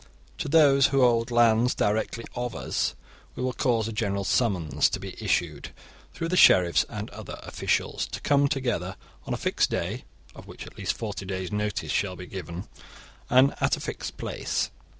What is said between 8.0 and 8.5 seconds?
to come